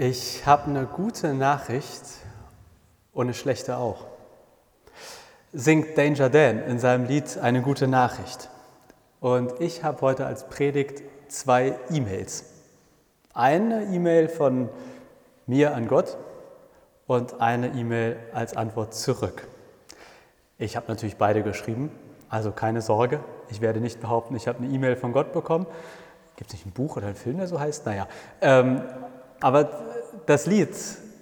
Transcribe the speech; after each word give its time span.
Ich 0.00 0.46
habe 0.46 0.70
eine 0.70 0.86
gute 0.86 1.34
Nachricht 1.34 2.04
und 3.12 3.26
eine 3.26 3.34
schlechte 3.34 3.78
auch. 3.78 4.06
Singt 5.52 5.98
Danger 5.98 6.30
Dan 6.30 6.62
in 6.62 6.78
seinem 6.78 7.06
Lied 7.06 7.36
Eine 7.38 7.62
gute 7.62 7.88
Nachricht. 7.88 8.48
Und 9.18 9.60
ich 9.60 9.82
habe 9.82 10.00
heute 10.02 10.24
als 10.24 10.48
Predigt 10.48 11.02
zwei 11.26 11.74
E-Mails. 11.90 12.44
Eine 13.34 13.86
E-Mail 13.86 14.28
von 14.28 14.68
mir 15.48 15.74
an 15.74 15.88
Gott 15.88 16.16
und 17.08 17.40
eine 17.40 17.66
E-Mail 17.70 18.18
als 18.32 18.56
Antwort 18.56 18.94
zurück. 18.94 19.48
Ich 20.58 20.76
habe 20.76 20.86
natürlich 20.86 21.16
beide 21.16 21.42
geschrieben, 21.42 21.90
also 22.28 22.52
keine 22.52 22.82
Sorge, 22.82 23.18
ich 23.50 23.60
werde 23.60 23.80
nicht 23.80 24.00
behaupten, 24.00 24.36
ich 24.36 24.46
habe 24.46 24.62
eine 24.62 24.72
E-Mail 24.72 24.94
von 24.94 25.12
Gott 25.12 25.32
bekommen. 25.32 25.66
Gibt 26.36 26.50
es 26.50 26.54
nicht 26.54 26.66
ein 26.66 26.70
Buch 26.70 26.96
oder 26.96 27.08
ein 27.08 27.16
Film, 27.16 27.38
der 27.38 27.48
so 27.48 27.58
heißt? 27.58 27.84
Naja. 27.84 28.06
Ähm, 28.40 28.82
aber 29.40 29.68
das 30.26 30.46
Lied 30.46 30.70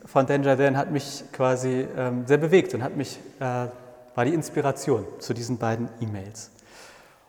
von 0.05 0.27
Danger 0.27 0.57
Dan 0.57 0.77
hat 0.77 0.91
mich 0.91 1.25
quasi 1.33 1.87
ähm, 1.97 2.27
sehr 2.27 2.39
bewegt 2.39 2.75
und 2.75 2.83
hat 2.83 2.97
mich, 2.97 3.19
äh, 3.39 3.67
war 4.15 4.25
die 4.25 4.35
Inspiration 4.35 5.05
zu 5.19 5.35
diesen 5.35 5.59
beiden 5.59 5.89
E-Mails. 6.01 6.51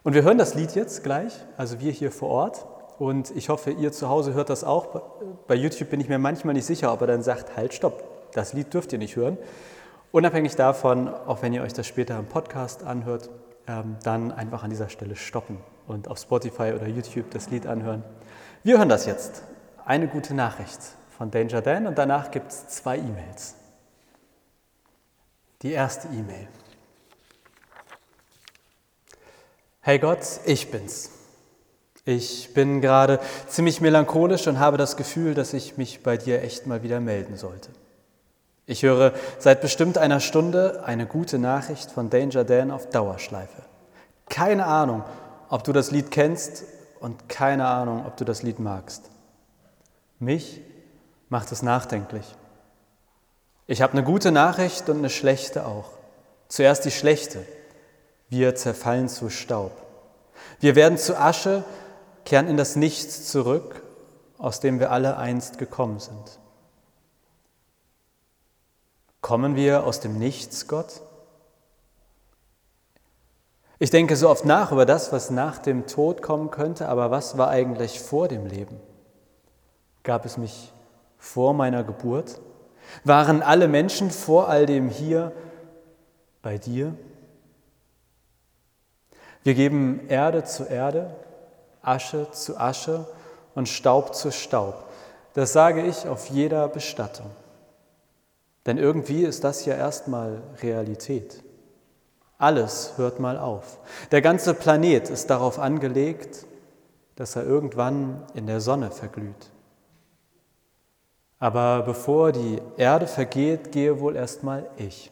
Und 0.03 0.13
wir 0.13 0.23
hören 0.23 0.37
das 0.37 0.55
Lied 0.55 0.73
jetzt 0.75 1.03
gleich, 1.03 1.33
also 1.57 1.79
wir 1.81 1.91
hier 1.91 2.11
vor 2.11 2.29
Ort. 2.29 2.65
Und 2.97 3.35
ich 3.35 3.49
hoffe, 3.49 3.71
ihr 3.71 3.91
zu 3.91 4.09
Hause 4.09 4.33
hört 4.33 4.49
das 4.49 4.63
auch. 4.63 5.01
Bei 5.47 5.53
YouTube 5.53 5.89
bin 5.89 5.99
ich 5.99 6.09
mir 6.09 6.17
manchmal 6.17 6.53
nicht 6.53 6.65
sicher, 6.65 6.93
ob 6.93 7.01
er 7.01 7.07
dann 7.07 7.21
sagt, 7.21 7.57
halt, 7.57 7.73
stopp, 7.73 8.31
das 8.33 8.53
Lied 8.53 8.73
dürft 8.73 8.93
ihr 8.93 8.99
nicht 8.99 9.15
hören. 9.15 9.37
Unabhängig 10.11 10.55
davon, 10.55 11.09
auch 11.09 11.41
wenn 11.41 11.53
ihr 11.53 11.61
euch 11.61 11.73
das 11.73 11.85
später 11.85 12.17
im 12.17 12.25
Podcast 12.25 12.83
anhört, 12.83 13.29
ähm, 13.67 13.97
dann 14.03 14.31
einfach 14.31 14.63
an 14.63 14.69
dieser 14.69 14.89
Stelle 14.89 15.15
stoppen 15.15 15.57
und 15.87 16.07
auf 16.07 16.17
Spotify 16.19 16.73
oder 16.73 16.87
YouTube 16.87 17.29
das 17.31 17.49
Lied 17.49 17.67
anhören. 17.67 18.03
Wir 18.63 18.77
hören 18.77 18.89
das 18.89 19.05
jetzt. 19.05 19.43
Eine 19.87 20.09
gute 20.09 20.33
Nachricht 20.33 20.79
von 21.17 21.31
Danger 21.31 21.61
Dan 21.61 21.87
und 21.87 21.97
danach 21.97 22.29
gibt 22.29 22.51
es 22.51 22.67
zwei 22.67 22.97
E-Mails. 22.97 23.55
Die 25.61 25.71
erste 25.71 26.09
E-Mail. 26.09 26.49
Hey 29.79 29.97
Gott, 29.97 30.19
ich 30.43 30.71
bin's. 30.71 31.11
Ich 32.03 32.53
bin 32.53 32.81
gerade 32.81 33.21
ziemlich 33.47 33.79
melancholisch 33.79 34.45
und 34.47 34.59
habe 34.59 34.75
das 34.75 34.97
Gefühl, 34.97 35.33
dass 35.33 35.53
ich 35.53 35.77
mich 35.77 36.03
bei 36.03 36.17
dir 36.17 36.43
echt 36.43 36.67
mal 36.67 36.83
wieder 36.83 36.99
melden 36.99 37.37
sollte. 37.37 37.69
Ich 38.65 38.83
höre 38.83 39.13
seit 39.39 39.61
bestimmt 39.61 39.97
einer 39.97 40.19
Stunde 40.19 40.83
eine 40.85 41.05
gute 41.05 41.39
Nachricht 41.39 41.91
von 41.91 42.09
Danger 42.09 42.43
Dan 42.43 42.71
auf 42.71 42.89
Dauerschleife. 42.89 43.61
Keine 44.27 44.65
Ahnung, 44.65 45.05
ob 45.47 45.63
du 45.63 45.71
das 45.71 45.91
Lied 45.91 46.11
kennst 46.11 46.65
und 46.99 47.29
keine 47.29 47.67
Ahnung, 47.67 48.05
ob 48.05 48.17
du 48.17 48.25
das 48.25 48.43
Lied 48.43 48.59
magst. 48.59 49.11
Mich 50.19 50.61
macht 51.29 51.51
es 51.51 51.61
nachdenklich. 51.61 52.35
Ich 53.67 53.81
habe 53.81 53.93
eine 53.93 54.03
gute 54.03 54.31
Nachricht 54.31 54.89
und 54.89 54.97
eine 54.97 55.09
schlechte 55.09 55.65
auch. 55.65 55.89
Zuerst 56.47 56.85
die 56.85 56.91
schlechte. 56.91 57.45
Wir 58.29 58.55
zerfallen 58.55 59.09
zu 59.09 59.29
Staub. 59.29 59.71
Wir 60.59 60.75
werden 60.75 60.97
zu 60.97 61.19
Asche, 61.19 61.63
kehren 62.25 62.47
in 62.47 62.57
das 62.57 62.75
Nichts 62.75 63.29
zurück, 63.29 63.83
aus 64.37 64.59
dem 64.59 64.79
wir 64.79 64.91
alle 64.91 65.17
einst 65.17 65.57
gekommen 65.57 65.99
sind. 65.99 66.39
Kommen 69.21 69.55
wir 69.55 69.83
aus 69.83 69.99
dem 69.99 70.17
Nichts, 70.17 70.67
Gott? 70.67 71.01
Ich 73.79 73.89
denke 73.91 74.15
so 74.15 74.29
oft 74.29 74.45
nach 74.45 74.71
über 74.71 74.85
das, 74.85 75.11
was 75.11 75.29
nach 75.29 75.59
dem 75.59 75.85
Tod 75.85 76.21
kommen 76.21 76.49
könnte, 76.49 76.87
aber 76.87 77.11
was 77.11 77.37
war 77.37 77.49
eigentlich 77.49 77.99
vor 77.99 78.27
dem 78.27 78.45
Leben? 78.47 78.79
Gab 80.07 80.23
es 80.23 80.37
mich 80.37 80.71
vor 81.17 81.53
meiner 81.53 81.83
Geburt? 81.83 82.39
Waren 83.03 83.41
alle 83.41 83.67
Menschen 83.67 84.09
vor 84.09 84.47
all 84.47 84.65
dem 84.65 84.87
hier 84.87 85.33
bei 86.41 86.57
dir? 86.57 86.95
Wir 89.43 89.53
geben 89.53 90.07
Erde 90.07 90.45
zu 90.45 90.63
Erde, 90.63 91.13
Asche 91.81 92.31
zu 92.31 92.57
Asche 92.57 93.05
und 93.53 93.67
Staub 93.67 94.15
zu 94.15 94.31
Staub. 94.31 94.85
Das 95.33 95.51
sage 95.51 95.85
ich 95.85 96.07
auf 96.07 96.27
jeder 96.29 96.69
Bestattung. 96.69 97.29
Denn 98.65 98.77
irgendwie 98.77 99.23
ist 99.23 99.43
das 99.43 99.65
ja 99.65 99.75
erstmal 99.75 100.41
Realität. 100.63 101.43
Alles 102.37 102.93
hört 102.95 103.19
mal 103.19 103.37
auf. 103.37 103.79
Der 104.11 104.21
ganze 104.21 104.53
Planet 104.53 105.09
ist 105.09 105.29
darauf 105.29 105.59
angelegt, 105.59 106.45
dass 107.17 107.35
er 107.35 107.43
irgendwann 107.43 108.23
in 108.35 108.47
der 108.47 108.61
Sonne 108.61 108.89
verglüht. 108.89 109.51
Aber 111.39 111.83
bevor 111.83 112.31
die 112.31 112.61
Erde 112.77 113.07
vergeht, 113.07 113.71
gehe 113.71 113.99
wohl 113.99 114.15
erstmal 114.15 114.69
ich. 114.77 115.11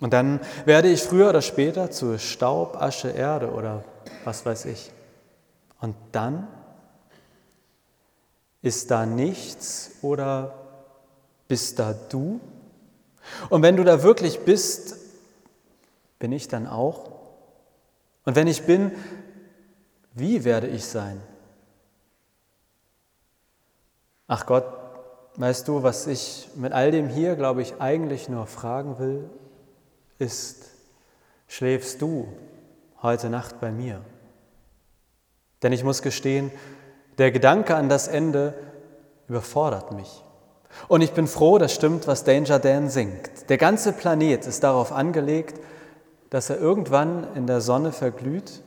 Und 0.00 0.12
dann 0.12 0.40
werde 0.64 0.88
ich 0.88 1.02
früher 1.02 1.28
oder 1.28 1.42
später 1.42 1.90
zu 1.90 2.18
Staub, 2.18 2.80
Asche, 2.80 3.10
Erde 3.10 3.52
oder 3.52 3.84
was 4.24 4.44
weiß 4.44 4.64
ich. 4.64 4.90
Und 5.80 5.94
dann 6.10 6.48
ist 8.62 8.90
da 8.90 9.06
nichts 9.06 9.92
oder 10.02 10.54
bist 11.46 11.78
da 11.78 11.94
du? 12.08 12.40
Und 13.48 13.62
wenn 13.62 13.76
du 13.76 13.84
da 13.84 14.02
wirklich 14.02 14.40
bist, 14.40 14.96
bin 16.18 16.32
ich 16.32 16.48
dann 16.48 16.66
auch? 16.66 17.10
Und 18.24 18.36
wenn 18.36 18.46
ich 18.46 18.62
bin, 18.62 18.92
wie 20.14 20.44
werde 20.44 20.68
ich 20.68 20.84
sein? 20.84 21.20
Ach 24.26 24.46
Gott, 24.46 24.64
weißt 25.36 25.66
du, 25.68 25.82
was 25.82 26.06
ich 26.06 26.48
mit 26.54 26.72
all 26.72 26.90
dem 26.90 27.08
hier, 27.08 27.36
glaube 27.36 27.62
ich, 27.62 27.80
eigentlich 27.80 28.28
nur 28.28 28.46
fragen 28.46 28.98
will, 28.98 29.30
ist, 30.18 30.66
schläfst 31.48 32.00
du 32.00 32.28
heute 33.02 33.30
Nacht 33.30 33.60
bei 33.60 33.70
mir? 33.70 34.00
Denn 35.62 35.72
ich 35.72 35.84
muss 35.84 36.02
gestehen, 36.02 36.50
der 37.18 37.30
Gedanke 37.30 37.76
an 37.76 37.88
das 37.88 38.08
Ende 38.08 38.54
überfordert 39.28 39.92
mich. 39.92 40.22
Und 40.88 41.02
ich 41.02 41.12
bin 41.12 41.26
froh, 41.26 41.58
das 41.58 41.74
stimmt, 41.74 42.06
was 42.06 42.24
Danger 42.24 42.58
Dan 42.58 42.88
singt. 42.88 43.48
Der 43.50 43.58
ganze 43.58 43.92
Planet 43.92 44.46
ist 44.46 44.64
darauf 44.64 44.92
angelegt, 44.92 45.60
dass 46.30 46.48
er 46.48 46.58
irgendwann 46.58 47.26
in 47.34 47.46
der 47.46 47.60
Sonne 47.60 47.92
verglüht, 47.92 48.62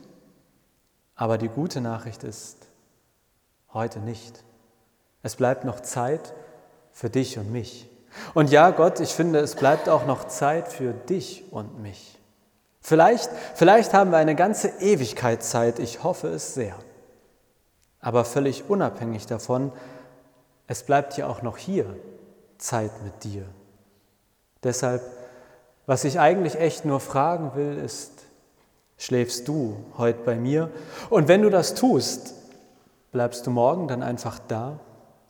aber 1.16 1.36
die 1.36 1.48
gute 1.48 1.80
Nachricht 1.80 2.22
ist, 2.22 2.68
heute 3.72 3.98
nicht. 3.98 4.44
Es 5.22 5.36
bleibt 5.36 5.64
noch 5.64 5.80
Zeit 5.80 6.34
für 6.92 7.10
dich 7.10 7.38
und 7.38 7.52
mich. 7.52 7.88
Und 8.34 8.50
ja, 8.50 8.70
Gott, 8.70 9.00
ich 9.00 9.14
finde, 9.14 9.40
es 9.40 9.54
bleibt 9.54 9.88
auch 9.88 10.06
noch 10.06 10.24
Zeit 10.24 10.68
für 10.68 10.92
dich 10.92 11.44
und 11.50 11.80
mich. 11.82 12.18
Vielleicht, 12.80 13.30
vielleicht 13.54 13.92
haben 13.94 14.10
wir 14.12 14.18
eine 14.18 14.36
ganze 14.36 14.68
Ewigkeit 14.80 15.42
Zeit, 15.42 15.78
ich 15.78 16.04
hoffe 16.04 16.28
es 16.28 16.54
sehr. 16.54 16.76
Aber 18.00 18.24
völlig 18.24 18.70
unabhängig 18.70 19.26
davon, 19.26 19.72
es 20.68 20.84
bleibt 20.84 21.16
ja 21.16 21.26
auch 21.26 21.42
noch 21.42 21.56
hier 21.56 21.96
Zeit 22.58 22.92
mit 23.02 23.24
dir. 23.24 23.44
Deshalb, 24.62 25.02
was 25.86 26.04
ich 26.04 26.20
eigentlich 26.20 26.58
echt 26.58 26.84
nur 26.84 27.00
fragen 27.00 27.52
will, 27.54 27.76
ist, 27.76 28.12
schläfst 28.98 29.48
du 29.48 29.76
heute 29.98 30.20
bei 30.24 30.36
mir? 30.36 30.70
Und 31.10 31.28
wenn 31.28 31.42
du 31.42 31.50
das 31.50 31.74
tust, 31.74 32.34
bleibst 33.12 33.46
du 33.46 33.50
morgen 33.50 33.88
dann 33.88 34.02
einfach 34.02 34.38
da 34.48 34.78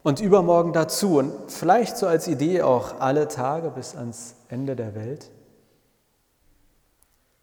und 0.06 0.20
übermorgen 0.20 0.72
dazu 0.72 1.18
und 1.18 1.50
vielleicht 1.50 1.96
so 1.96 2.06
als 2.06 2.28
Idee 2.28 2.62
auch 2.62 3.00
alle 3.00 3.26
Tage 3.26 3.70
bis 3.70 3.96
ans 3.96 4.36
Ende 4.48 4.76
der 4.76 4.94
Welt? 4.94 5.32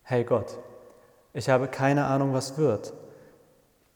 Hey 0.01 0.23
Gott, 0.23 0.57
ich 1.33 1.49
habe 1.49 1.67
keine 1.67 2.05
Ahnung, 2.05 2.33
was 2.33 2.57
wird, 2.57 2.93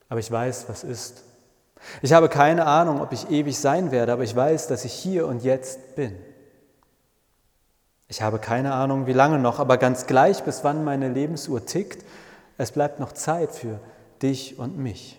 aber 0.09 0.19
ich 0.19 0.29
weiß, 0.29 0.65
was 0.67 0.83
ist. 0.83 1.23
Ich 2.01 2.11
habe 2.11 2.27
keine 2.27 2.65
Ahnung, 2.65 2.99
ob 2.99 3.13
ich 3.13 3.31
ewig 3.31 3.57
sein 3.57 3.91
werde, 3.91 4.11
aber 4.11 4.23
ich 4.23 4.35
weiß, 4.35 4.67
dass 4.67 4.83
ich 4.83 4.91
hier 4.91 5.27
und 5.27 5.45
jetzt 5.45 5.95
bin. 5.95 6.17
Ich 8.09 8.21
habe 8.21 8.37
keine 8.37 8.73
Ahnung, 8.73 9.07
wie 9.07 9.13
lange 9.13 9.39
noch, 9.39 9.59
aber 9.59 9.77
ganz 9.77 10.07
gleich, 10.07 10.43
bis 10.43 10.65
wann 10.65 10.83
meine 10.83 11.07
Lebensuhr 11.07 11.65
tickt, 11.65 12.03
es 12.57 12.73
bleibt 12.73 12.99
noch 12.99 13.13
Zeit 13.13 13.51
für 13.51 13.79
dich 14.21 14.59
und 14.59 14.77
mich. 14.77 15.16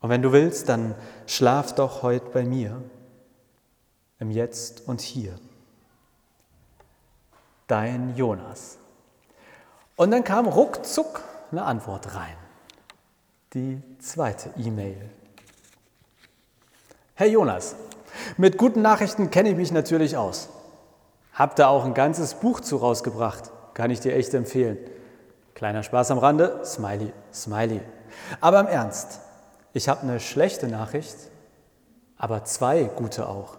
Und 0.00 0.10
wenn 0.10 0.22
du 0.22 0.32
willst, 0.32 0.68
dann 0.68 0.94
schlaf 1.26 1.74
doch 1.74 2.02
heute 2.02 2.26
bei 2.30 2.44
mir, 2.44 2.82
im 4.18 4.30
Jetzt 4.30 4.86
und 4.86 5.00
Hier. 5.00 5.34
Dein 7.66 8.16
Jonas. 8.16 8.78
Und 9.96 10.10
dann 10.10 10.24
kam 10.24 10.46
ruckzuck 10.46 11.22
eine 11.50 11.64
Antwort 11.64 12.14
rein. 12.14 12.36
Die 13.54 13.82
zweite 13.98 14.50
E-Mail. 14.56 15.10
Herr 17.14 17.28
Jonas, 17.28 17.76
mit 18.36 18.58
guten 18.58 18.82
Nachrichten 18.82 19.30
kenne 19.30 19.50
ich 19.50 19.56
mich 19.56 19.72
natürlich 19.72 20.16
aus. 20.16 20.50
Hab 21.32 21.56
da 21.56 21.68
auch 21.68 21.84
ein 21.84 21.94
ganzes 21.94 22.34
Buch 22.34 22.60
zu 22.60 22.76
rausgebracht. 22.76 23.50
Kann 23.74 23.90
ich 23.90 24.00
dir 24.00 24.14
echt 24.14 24.34
empfehlen. 24.34 24.78
Kleiner 25.54 25.82
Spaß 25.82 26.10
am 26.10 26.18
Rande, 26.18 26.60
Smiley, 26.64 27.12
Smiley. 27.32 27.80
Aber 28.40 28.60
im 28.60 28.66
Ernst, 28.66 29.20
ich 29.76 29.88
habe 29.88 30.02
eine 30.02 30.20
schlechte 30.20 30.68
Nachricht 30.68 31.16
aber 32.16 32.44
zwei 32.44 32.84
gute 32.84 33.28
auch. 33.28 33.58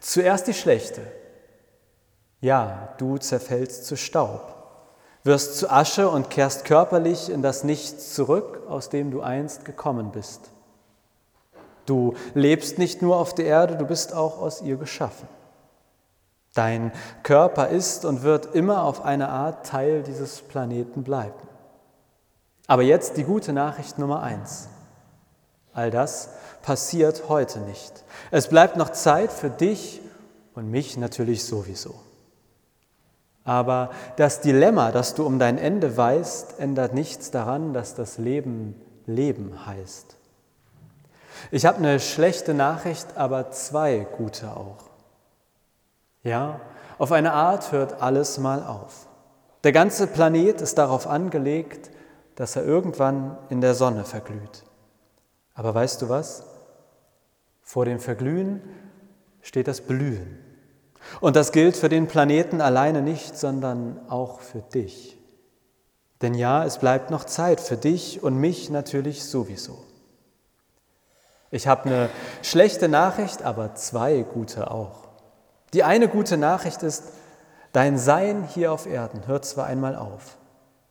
Zuerst 0.00 0.46
die 0.46 0.54
schlechte. 0.54 1.02
Ja, 2.40 2.94
du 2.98 3.18
zerfällst 3.18 3.86
zu 3.86 3.96
Staub, 3.96 4.54
wirst 5.24 5.58
zu 5.58 5.70
Asche 5.70 6.08
und 6.08 6.30
kehrst 6.30 6.64
körperlich 6.64 7.30
in 7.30 7.42
das 7.42 7.64
Nichts 7.64 8.14
zurück, 8.14 8.62
aus 8.68 8.90
dem 8.90 9.10
du 9.10 9.22
einst 9.22 9.64
gekommen 9.64 10.12
bist. 10.12 10.50
Du 11.86 12.14
lebst 12.34 12.78
nicht 12.78 13.02
nur 13.02 13.16
auf 13.16 13.34
der 13.34 13.46
Erde, 13.46 13.76
du 13.76 13.86
bist 13.86 14.14
auch 14.14 14.40
aus 14.40 14.60
ihr 14.60 14.76
geschaffen. 14.76 15.26
Dein 16.54 16.92
Körper 17.22 17.68
ist 17.68 18.04
und 18.04 18.22
wird 18.22 18.54
immer 18.54 18.82
auf 18.82 19.04
eine 19.04 19.28
Art 19.30 19.66
Teil 19.66 20.02
dieses 20.02 20.42
Planeten 20.42 21.02
bleiben. 21.02 21.48
Aber 22.66 22.82
jetzt 22.82 23.16
die 23.16 23.24
gute 23.24 23.52
Nachricht 23.52 23.98
Nummer 23.98 24.22
eins. 24.22 24.68
All 25.78 25.92
das 25.92 26.30
passiert 26.62 27.28
heute 27.28 27.60
nicht. 27.60 28.02
Es 28.32 28.48
bleibt 28.48 28.76
noch 28.76 28.90
Zeit 28.90 29.30
für 29.30 29.48
dich 29.48 30.00
und 30.56 30.68
mich 30.68 30.96
natürlich 30.96 31.44
sowieso. 31.44 31.94
Aber 33.44 33.90
das 34.16 34.40
Dilemma, 34.40 34.90
das 34.90 35.14
du 35.14 35.24
um 35.24 35.38
dein 35.38 35.56
Ende 35.56 35.96
weißt, 35.96 36.58
ändert 36.58 36.94
nichts 36.94 37.30
daran, 37.30 37.74
dass 37.74 37.94
das 37.94 38.18
Leben 38.18 38.74
Leben 39.06 39.66
heißt. 39.66 40.16
Ich 41.52 41.64
habe 41.64 41.78
eine 41.78 42.00
schlechte 42.00 42.54
Nachricht, 42.54 43.16
aber 43.16 43.52
zwei 43.52 44.04
gute 44.16 44.50
auch. 44.56 44.90
Ja, 46.24 46.58
auf 46.98 47.12
eine 47.12 47.32
Art 47.34 47.70
hört 47.70 48.02
alles 48.02 48.38
mal 48.38 48.64
auf. 48.64 49.06
Der 49.62 49.70
ganze 49.70 50.08
Planet 50.08 50.60
ist 50.60 50.76
darauf 50.76 51.06
angelegt, 51.06 51.88
dass 52.34 52.56
er 52.56 52.64
irgendwann 52.64 53.38
in 53.48 53.60
der 53.60 53.74
Sonne 53.74 54.04
verglüht. 54.04 54.64
Aber 55.58 55.74
weißt 55.74 56.02
du 56.02 56.08
was? 56.08 56.44
Vor 57.62 57.84
dem 57.84 57.98
Verglühen 57.98 58.62
steht 59.42 59.66
das 59.66 59.80
Blühen. 59.80 60.38
Und 61.20 61.34
das 61.34 61.50
gilt 61.50 61.76
für 61.76 61.88
den 61.88 62.06
Planeten 62.06 62.60
alleine 62.60 63.02
nicht, 63.02 63.36
sondern 63.36 63.98
auch 64.08 64.38
für 64.38 64.60
dich. 64.60 65.18
Denn 66.22 66.34
ja, 66.34 66.64
es 66.64 66.78
bleibt 66.78 67.10
noch 67.10 67.24
Zeit 67.24 67.60
für 67.60 67.76
dich 67.76 68.22
und 68.22 68.36
mich 68.36 68.70
natürlich 68.70 69.24
sowieso. 69.24 69.82
Ich 71.50 71.66
habe 71.66 71.86
eine 71.86 72.10
schlechte 72.42 72.88
Nachricht, 72.88 73.42
aber 73.42 73.74
zwei 73.74 74.22
gute 74.22 74.70
auch. 74.70 75.08
Die 75.72 75.82
eine 75.82 76.06
gute 76.06 76.36
Nachricht 76.36 76.84
ist, 76.84 77.02
dein 77.72 77.98
Sein 77.98 78.44
hier 78.44 78.72
auf 78.72 78.86
Erden 78.86 79.26
hört 79.26 79.44
zwar 79.44 79.66
einmal 79.66 79.96
auf, 79.96 80.38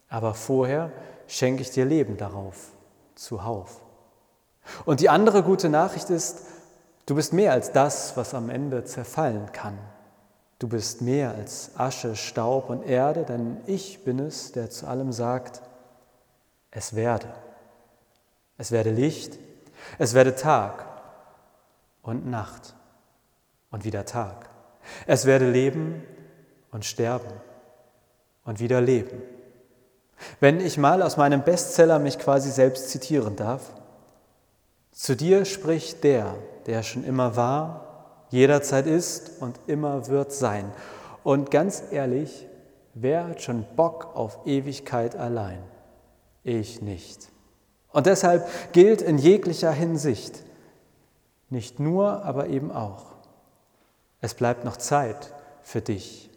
aber 0.09 0.33
vorher 0.33 0.91
schenke 1.25 1.61
ich 1.61 1.71
dir 1.71 1.85
Leben 1.85 2.17
darauf, 2.17 2.73
zuhauf. 3.15 3.86
Und 4.85 4.99
die 4.99 5.09
andere 5.09 5.43
gute 5.43 5.69
Nachricht 5.69 6.09
ist, 6.09 6.41
du 7.05 7.15
bist 7.15 7.33
mehr 7.33 7.51
als 7.51 7.71
das, 7.71 8.17
was 8.17 8.33
am 8.33 8.49
Ende 8.49 8.83
zerfallen 8.83 9.51
kann. 9.51 9.77
Du 10.59 10.67
bist 10.67 11.01
mehr 11.01 11.35
als 11.35 11.71
Asche, 11.77 12.15
Staub 12.15 12.69
und 12.69 12.83
Erde, 12.83 13.23
denn 13.23 13.57
ich 13.67 14.03
bin 14.03 14.19
es, 14.19 14.51
der 14.51 14.69
zu 14.69 14.87
allem 14.87 15.11
sagt, 15.11 15.61
es 16.71 16.95
werde. 16.95 17.27
Es 18.57 18.71
werde 18.71 18.89
Licht, 18.89 19.37
es 19.99 20.15
werde 20.15 20.35
Tag 20.35 20.85
und 22.01 22.27
Nacht 22.27 22.73
und 23.69 23.85
wieder 23.85 24.05
Tag. 24.05 24.49
Es 25.05 25.25
werde 25.25 25.49
leben 25.49 26.03
und 26.71 26.85
sterben 26.85 27.31
und 28.45 28.59
wieder 28.59 28.81
leben. 28.81 29.21
Wenn 30.39 30.59
ich 30.59 30.77
mal 30.77 31.03
aus 31.03 31.17
meinem 31.17 31.43
Bestseller 31.43 31.99
mich 31.99 32.17
quasi 32.17 32.49
selbst 32.49 32.89
zitieren 32.89 33.35
darf, 33.35 33.73
zu 34.97 35.15
dir 35.15 35.45
spricht 35.45 36.03
der, 36.03 36.33
der 36.65 36.81
schon 36.81 37.03
immer 37.03 37.35
war 37.35 37.87
jederzeit 38.29 38.87
ist 38.87 39.39
und 39.39 39.59
immer 39.67 40.07
wird 40.07 40.31
sein. 40.31 40.71
Und 41.23 41.51
ganz 41.51 41.83
ehrlich, 41.91 42.47
wer 42.95 43.27
hat 43.27 43.41
schon 43.41 43.65
Bock 43.75 44.15
auf 44.15 44.39
Ewigkeit 44.45 45.15
allein? 45.15 45.63
Ich 46.43 46.81
nicht. 46.81 47.29
Und 47.91 48.07
deshalb 48.07 48.47
gilt 48.73 49.01
in 49.01 49.19
jeglicher 49.19 49.71
Hinsicht, 49.71 50.43
nicht 51.49 51.79
nur, 51.79 52.25
aber 52.25 52.47
eben 52.47 52.71
auch, 52.71 53.05
es 54.19 54.33
bleibt 54.33 54.65
noch 54.65 54.77
Zeit 54.77 55.31
für 55.61 55.81
dich, 55.81 56.29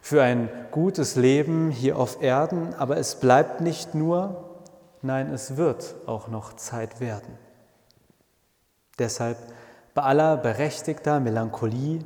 für 0.00 0.22
ein 0.22 0.48
gutes 0.70 1.16
Leben 1.16 1.70
hier 1.70 1.98
auf 1.98 2.22
Erden, 2.22 2.74
aber 2.74 2.96
es 2.96 3.16
bleibt 3.16 3.60
nicht 3.60 3.94
nur, 3.94 4.60
nein, 5.02 5.32
es 5.32 5.56
wird 5.56 5.96
auch 6.06 6.28
noch 6.28 6.54
Zeit 6.54 7.00
werden. 7.00 7.45
Deshalb 8.98 9.36
bei 9.94 10.02
aller 10.02 10.36
berechtigter 10.36 11.20
Melancholie 11.20 12.04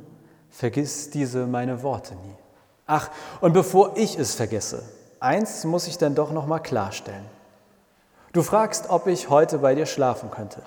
vergiss 0.49 1.09
diese 1.09 1.47
meine 1.47 1.83
Worte 1.83 2.15
nie. 2.15 2.35
Ach, 2.85 3.09
und 3.39 3.53
bevor 3.53 3.95
ich 3.95 4.17
es 4.17 4.35
vergesse, 4.35 4.83
eins 5.19 5.63
muss 5.63 5.87
ich 5.87 5.97
dann 5.97 6.15
doch 6.15 6.31
noch 6.31 6.45
mal 6.45 6.59
klarstellen. 6.59 7.25
Du 8.33 8.43
fragst, 8.43 8.89
ob 8.89 9.07
ich 9.07 9.29
heute 9.29 9.59
bei 9.59 9.75
dir 9.75 9.85
schlafen 9.85 10.31
könnte. 10.31 10.61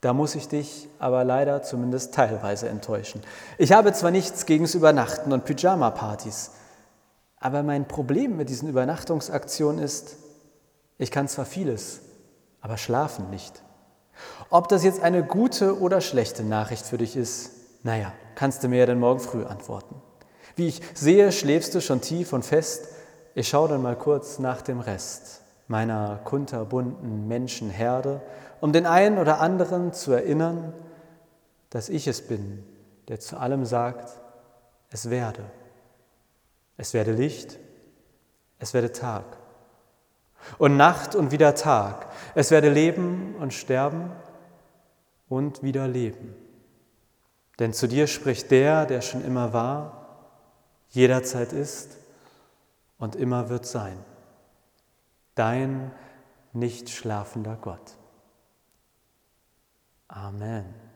Da 0.00 0.12
muss 0.12 0.36
ich 0.36 0.46
dich 0.46 0.88
aber 1.00 1.24
leider 1.24 1.62
zumindest 1.62 2.14
teilweise 2.14 2.68
enttäuschen. 2.68 3.20
Ich 3.56 3.72
habe 3.72 3.92
zwar 3.92 4.12
nichts 4.12 4.46
gegen 4.46 4.64
das 4.64 4.74
Übernachten 4.74 5.32
und 5.32 5.44
Pyjama-Partys, 5.44 6.52
aber 7.40 7.62
mein 7.62 7.86
Problem 7.86 8.36
mit 8.36 8.48
diesen 8.48 8.68
Übernachtungsaktionen 8.68 9.82
ist, 9.82 10.16
ich 10.98 11.10
kann 11.10 11.28
zwar 11.28 11.46
vieles, 11.46 12.00
aber 12.60 12.76
schlafen 12.76 13.30
nicht. 13.30 13.62
Ob 14.50 14.68
das 14.68 14.84
jetzt 14.84 15.02
eine 15.02 15.24
gute 15.24 15.78
oder 15.78 16.00
schlechte 16.00 16.42
Nachricht 16.42 16.86
für 16.86 16.98
dich 16.98 17.16
ist, 17.16 17.50
naja, 17.82 18.12
kannst 18.34 18.62
du 18.62 18.68
mir 18.68 18.78
ja 18.78 18.86
dann 18.86 18.98
morgen 18.98 19.20
früh 19.20 19.44
antworten. 19.44 19.94
Wie 20.56 20.68
ich 20.68 20.82
sehe, 20.94 21.30
schläfst 21.32 21.74
du 21.74 21.80
schon 21.80 22.00
tief 22.00 22.32
und 22.32 22.44
fest. 22.44 22.88
Ich 23.34 23.48
schaue 23.48 23.68
dann 23.68 23.82
mal 23.82 23.96
kurz 23.96 24.38
nach 24.38 24.62
dem 24.62 24.80
Rest 24.80 25.42
meiner 25.68 26.18
kunterbunten 26.24 27.28
Menschenherde, 27.28 28.22
um 28.60 28.72
den 28.72 28.86
einen 28.86 29.18
oder 29.18 29.40
anderen 29.40 29.92
zu 29.92 30.12
erinnern, 30.12 30.72
dass 31.70 31.90
ich 31.90 32.08
es 32.08 32.26
bin, 32.26 32.64
der 33.08 33.20
zu 33.20 33.36
allem 33.36 33.66
sagt, 33.66 34.18
es 34.90 35.10
werde. 35.10 35.44
Es 36.78 36.94
werde 36.94 37.12
Licht, 37.12 37.58
es 38.58 38.72
werde 38.72 38.92
Tag 38.92 39.24
und 40.56 40.76
Nacht 40.76 41.14
und 41.14 41.30
wieder 41.30 41.54
Tag. 41.54 42.06
Es 42.34 42.50
werde 42.50 42.70
leben 42.70 43.34
und 43.38 43.52
sterben 43.52 44.10
und 45.28 45.62
wieder 45.62 45.86
leben. 45.86 46.34
Denn 47.58 47.72
zu 47.72 47.88
dir 47.88 48.06
spricht 48.06 48.50
der, 48.50 48.86
der 48.86 49.00
schon 49.00 49.24
immer 49.24 49.52
war, 49.52 49.98
jederzeit 50.90 51.52
ist 51.52 51.98
und 52.98 53.16
immer 53.16 53.48
wird 53.48 53.66
sein. 53.66 53.98
Dein 55.34 55.90
nicht 56.52 56.88
schlafender 56.88 57.56
Gott. 57.60 57.96
Amen. 60.08 60.87